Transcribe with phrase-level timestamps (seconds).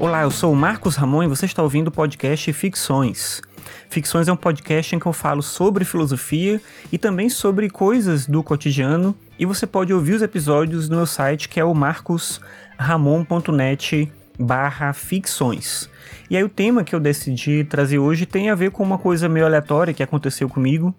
[0.00, 3.42] Olá, eu sou o Marcos Ramon e você está ouvindo o podcast Ficções.
[3.90, 6.58] Ficções é um podcast em que eu falo sobre filosofia
[6.90, 11.50] e também sobre coisas do cotidiano, e você pode ouvir os episódios no meu site
[11.50, 15.90] que é o marcosramon.net barra ficções.
[16.30, 19.28] E aí o tema que eu decidi trazer hoje tem a ver com uma coisa
[19.28, 20.94] meio aleatória que aconteceu comigo.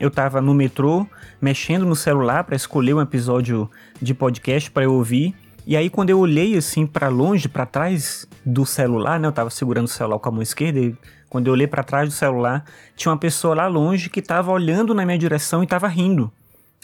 [0.00, 1.06] Eu estava no metrô,
[1.42, 5.34] mexendo no celular para escolher um episódio de podcast para eu ouvir,
[5.66, 9.50] e aí quando eu olhei assim para longe, para trás do celular, né, eu tava
[9.50, 10.96] segurando o celular com a mão esquerda e
[11.28, 14.94] quando eu olhei para trás do celular, tinha uma pessoa lá longe que estava olhando
[14.94, 16.32] na minha direção e estava rindo.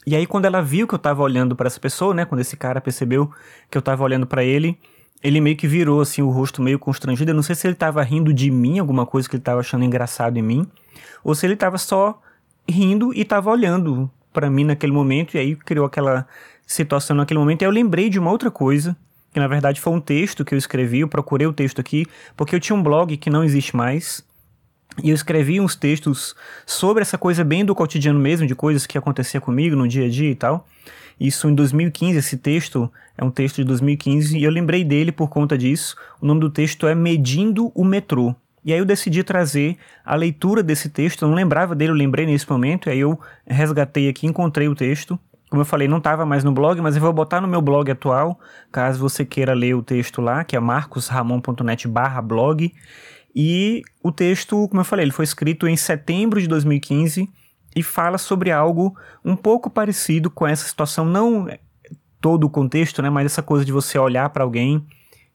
[0.04, 2.56] E aí quando ela viu que eu estava olhando para essa pessoa, né, quando esse
[2.56, 3.30] cara percebeu
[3.70, 4.76] que eu estava olhando para ele,
[5.22, 7.30] ele meio que virou assim o rosto meio constrangido.
[7.30, 9.84] Eu não sei se ele estava rindo de mim, alguma coisa que ele estava achando
[9.84, 10.66] engraçado em mim,
[11.22, 12.20] ou se ele estava só
[12.68, 16.26] rindo e estava olhando para mim naquele momento e aí criou aquela
[16.72, 17.62] situação naquele momento.
[17.62, 18.96] E eu lembrei de uma outra coisa,
[19.32, 22.06] que na verdade foi um texto que eu escrevi, eu procurei o texto aqui,
[22.36, 24.24] porque eu tinha um blog que não existe mais.
[25.02, 26.34] E eu escrevi uns textos
[26.66, 30.08] sobre essa coisa bem do cotidiano mesmo, de coisas que acontecia comigo no dia a
[30.08, 30.66] dia e tal.
[31.18, 35.28] Isso em 2015, esse texto é um texto de 2015 e eu lembrei dele por
[35.28, 35.96] conta disso.
[36.20, 38.34] O nome do texto é Medindo o Metrô.
[38.64, 42.26] E aí eu decidi trazer a leitura desse texto, eu não lembrava dele, eu lembrei
[42.26, 45.18] nesse momento, e aí eu resgatei aqui, encontrei o texto
[45.52, 47.90] como eu falei, não estava mais no blog, mas eu vou botar no meu blog
[47.90, 48.40] atual,
[48.72, 51.86] caso você queira ler o texto lá, que é marcosramon.net
[52.24, 52.72] blog.
[53.36, 57.28] E o texto, como eu falei, ele foi escrito em setembro de 2015
[57.76, 61.46] e fala sobre algo um pouco parecido com essa situação, não
[62.18, 64.82] todo o contexto, né, mas essa coisa de você olhar para alguém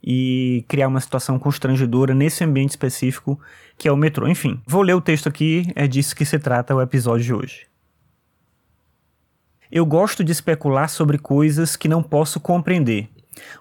[0.03, 3.39] e criar uma situação constrangedora nesse ambiente específico
[3.77, 4.27] que é o metrô.
[4.27, 7.76] Enfim, vou ler o texto aqui, é disso que se trata o episódio de hoje.
[9.71, 13.09] Eu gosto de especular sobre coisas que não posso compreender.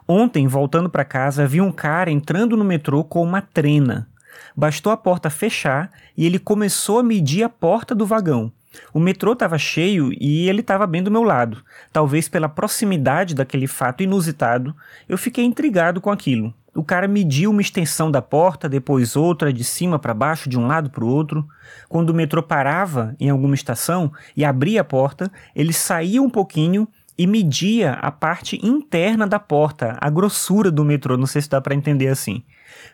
[0.07, 4.09] Ontem, voltando para casa, vi um cara entrando no metrô com uma trena.
[4.57, 8.53] Bastou a porta fechar e ele começou a medir a porta do vagão.
[8.93, 11.63] O metrô estava cheio e ele estava bem do meu lado.
[11.93, 14.75] Talvez pela proximidade daquele fato inusitado,
[15.09, 16.55] eu fiquei intrigado com aquilo.
[16.75, 20.67] O cara mediu uma extensão da porta, depois outra, de cima para baixo, de um
[20.67, 21.47] lado para o outro.
[21.89, 26.87] Quando o metrô parava em alguma estação e abria a porta, ele saía um pouquinho
[27.17, 31.17] e media a parte interna da porta, a grossura do metrô.
[31.17, 32.43] Não sei se dá para entender assim.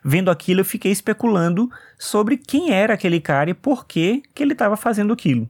[0.04, 4.52] Vendo aquilo, eu fiquei especulando sobre quem era aquele cara e por que, que ele
[4.52, 5.48] estava fazendo aquilo.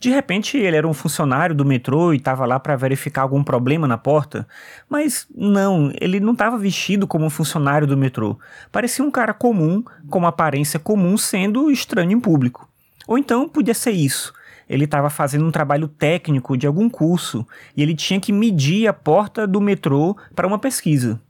[0.00, 3.86] De repente, ele era um funcionário do metrô e estava lá para verificar algum problema
[3.86, 4.48] na porta,
[4.88, 8.38] mas não, ele não estava vestido como um funcionário do metrô.
[8.72, 12.66] Parecia um cara comum, com uma aparência comum, sendo estranho em público.
[13.06, 14.32] Ou então podia ser isso.
[14.66, 17.46] Ele estava fazendo um trabalho técnico de algum curso
[17.76, 21.20] e ele tinha que medir a porta do metrô para uma pesquisa.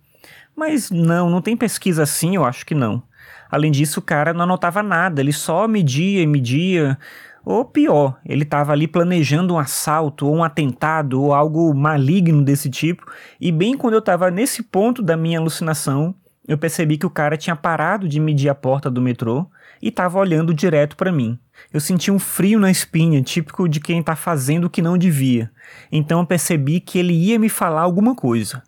[0.54, 3.02] Mas não, não tem pesquisa assim, eu acho que não.
[3.50, 6.97] Além disso, o cara não anotava nada, ele só media e media.
[7.44, 12.68] Ou pior, ele estava ali planejando um assalto, ou um atentado, ou algo maligno desse
[12.68, 13.04] tipo,
[13.40, 16.14] e bem quando eu estava nesse ponto da minha alucinação,
[16.46, 19.46] eu percebi que o cara tinha parado de medir a porta do metrô
[19.80, 21.38] e estava olhando direto para mim.
[21.72, 25.50] Eu senti um frio na espinha, típico de quem está fazendo o que não devia.
[25.92, 28.62] Então eu percebi que ele ia me falar alguma coisa.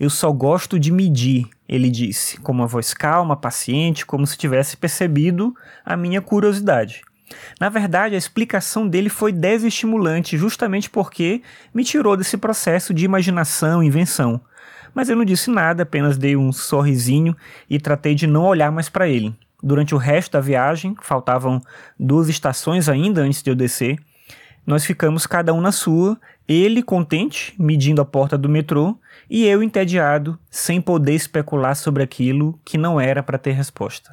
[0.00, 4.76] Eu só gosto de medir, ele disse, com uma voz calma, paciente, como se tivesse
[4.76, 5.54] percebido
[5.84, 7.02] a minha curiosidade.
[7.60, 11.42] Na verdade, a explicação dele foi desestimulante, justamente porque
[11.74, 14.40] me tirou desse processo de imaginação e invenção.
[14.94, 17.36] Mas eu não disse nada, apenas dei um sorrisinho
[17.68, 19.34] e tratei de não olhar mais para ele.
[19.62, 21.60] Durante o resto da viagem, faltavam
[21.98, 23.98] duas estações ainda antes de eu descer,
[24.68, 28.98] nós ficamos cada um na sua, ele contente, medindo a porta do metrô,
[29.30, 34.12] e eu entediado, sem poder especular sobre aquilo que não era para ter resposta.